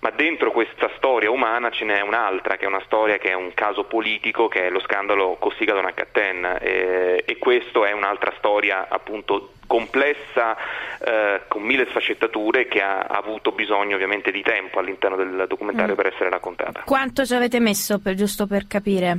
[0.00, 3.54] Ma dentro questa storia umana ce n'è un'altra, che è una storia che è un
[3.54, 10.56] caso politico che è lo scandalo Cossiga-Donaccatten eh, e questo è un'altra storia appunto complessa
[10.98, 15.92] eh, con mille sfaccettature che ha, ha, avuto bisogno ovviamente di tempo all'interno del documentario
[15.92, 15.96] mm.
[15.96, 16.82] per essere raccontata.
[16.84, 19.18] Quanto ci avete messo per, giusto per capire?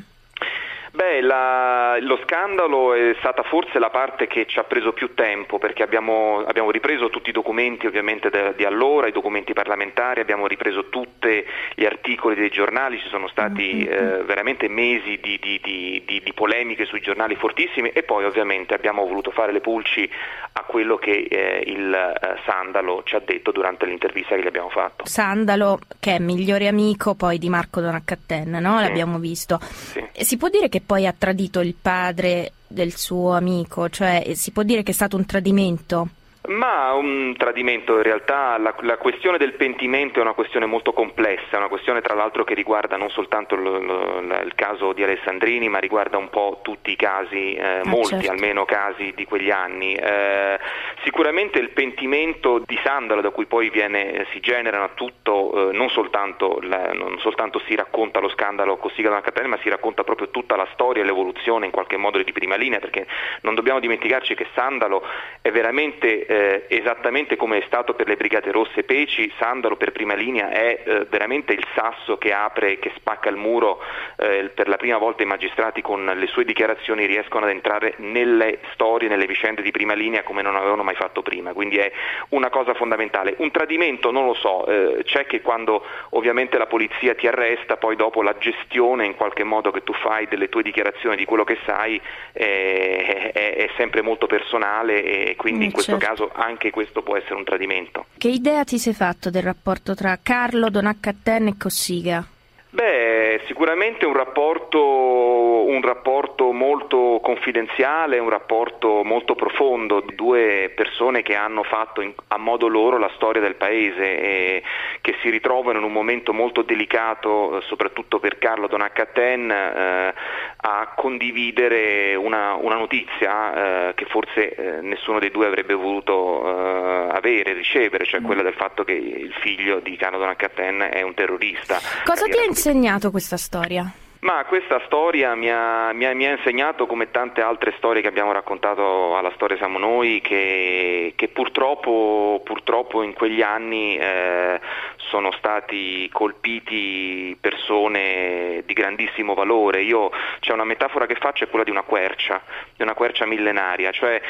[0.99, 5.57] Beh, la, lo scandalo è stata forse la parte che ci ha preso più tempo
[5.57, 10.45] perché abbiamo, abbiamo ripreso tutti i documenti ovviamente de, di allora, i documenti parlamentari, abbiamo
[10.45, 11.41] ripreso tutti
[11.75, 13.93] gli articoli dei giornali, ci sono stati mm-hmm.
[13.93, 19.05] eh, veramente mesi di, di, di, di, polemiche sui giornali fortissimi e poi ovviamente abbiamo
[19.05, 20.09] voluto fare le pulci
[20.51, 24.69] a quello che eh, il eh, Sandalo ci ha detto durante l'intervista che gli abbiamo
[24.69, 25.05] fatto.
[25.05, 28.81] Sandalo che è migliore amico poi di Marco Donaccatten, no?
[28.81, 29.59] L'abbiamo visto.
[29.61, 30.05] Sì.
[30.11, 34.63] Si può dire che poi ha tradito il padre del suo amico, cioè si può
[34.63, 36.09] dire che è stato un tradimento?
[36.49, 41.57] Ma un tradimento, in realtà la, la, questione del pentimento è una questione molto complessa,
[41.57, 45.77] una questione tra l'altro che riguarda non soltanto lo, lo, il caso di Alessandrini, ma
[45.77, 48.31] riguarda un po' tutti i casi, eh, ah, molti certo.
[48.31, 49.93] almeno casi di quegli anni.
[49.93, 50.59] Eh,
[51.03, 56.57] sicuramente il pentimento di Sandalo, da cui poi viene, si genera tutto, eh, non, soltanto
[56.63, 60.55] la, non, soltanto si racconta lo scandalo Cossiga della Catania, ma si racconta proprio tutta
[60.55, 63.05] la storia e l'evoluzione in qualche modo di prima linea, perché
[63.41, 65.03] non dobbiamo dimenticarci che Sandalo
[65.43, 69.91] è veramente eh, eh, esattamente come è stato per le Brigate Rosse Peci, Sandalo per
[69.91, 73.81] prima linea è eh, veramente il sasso che apre, che spacca il muro,
[74.17, 78.59] eh, per la prima volta i magistrati con le sue dichiarazioni riescono ad entrare nelle
[78.71, 81.91] storie, nelle vicende di prima linea come non avevano mai fatto prima, quindi è
[82.29, 83.35] una cosa fondamentale.
[83.37, 87.95] Un tradimento non lo so, eh, c'è che quando ovviamente la polizia ti arresta, poi
[87.95, 91.57] dopo la gestione in qualche modo che tu fai delle tue dichiarazioni, di quello che
[91.65, 91.99] sai,
[92.31, 96.07] è, è, è sempre molto personale e quindi in questo certo.
[96.07, 98.05] caso anche questo può essere un tradimento.
[98.17, 102.25] Che idea ti sei fatto del rapporto tra Carlo, Donaccaten e Cossiga?
[102.71, 111.23] Beh, sicuramente un rapporto, un rapporto, molto confidenziale, un rapporto molto profondo di due persone
[111.23, 114.63] che hanno fatto in, a modo loro la storia del paese e
[115.01, 120.13] che si ritrovano in un momento molto delicato, eh, soprattutto per Carlo Donaccaten, eh,
[120.61, 127.07] a condividere una, una notizia eh, che forse eh, nessuno dei due avrebbe voluto eh,
[127.13, 131.79] avere, ricevere, cioè quella del fatto che il figlio di Carlo Donaccaten è un terrorista.
[132.05, 133.89] Cosa ti ha insegnato questa storia?
[134.21, 138.09] Ma questa storia mi ha, mi, ha, mi ha, insegnato, come tante altre storie che
[138.09, 144.59] abbiamo raccontato alla Storia Siamo Noi, che, che purtroppo, purtroppo, in quegli anni eh,
[144.97, 149.83] sono stati colpiti persone di grandissimo valore.
[149.83, 152.41] Io, c'è una metafora che faccio, è quella di una quercia,
[152.75, 154.21] di una quercia millenaria, cioè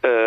[0.00, 0.23] eh,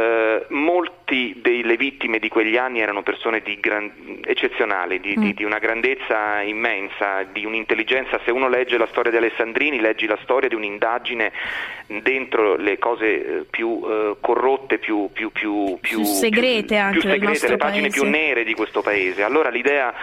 [1.78, 3.90] vittime di quegli anni erano persone di gran,
[4.26, 5.22] eccezionali, di, mm.
[5.22, 8.20] di, di una grandezza immensa, di un'intelligenza.
[8.26, 11.32] Se uno legge la storia di Alessandrini leggi la storia di un'indagine
[12.02, 17.58] dentro le cose eh, più eh, corrotte, più, più, più, più segrete, più segrete le
[17.58, 18.02] pagine paese.
[18.02, 19.24] più nere di questo paese.
[19.24, 19.94] Allora l'idea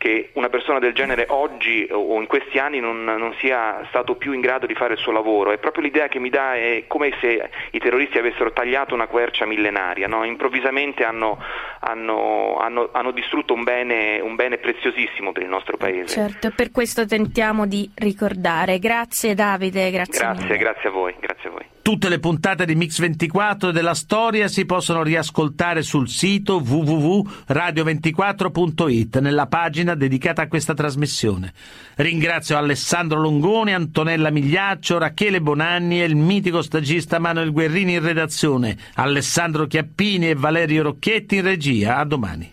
[0.00, 4.32] che una persona del genere oggi o in questi anni non, non, sia stato più
[4.32, 7.12] in grado di fare il suo lavoro, è proprio l'idea che mi dà è come
[7.20, 10.24] se i terroristi avessero tagliato una quercia millenaria, no?
[10.24, 11.36] improvvisamente hanno,
[11.80, 16.06] hanno, hanno, hanno distrutto un bene, un bene preziosissimo per il nostro paese.
[16.06, 18.78] Certo, per questo tentiamo di ricordare.
[18.78, 20.18] Grazie Davide, grazie.
[20.18, 21.79] Grazie, grazie a voi, grazie a voi.
[21.90, 29.96] Tutte le puntate di Mix24 della storia si possono riascoltare sul sito www.radio24.it nella pagina
[29.96, 31.52] dedicata a questa trasmissione.
[31.96, 38.78] Ringrazio Alessandro Longoni, Antonella Migliaccio, Rachele Bonanni e il mitico stagista Manuel Guerrini in redazione,
[38.94, 41.96] Alessandro Chiappini e Valerio Rocchetti in regia.
[41.96, 42.50] A domani.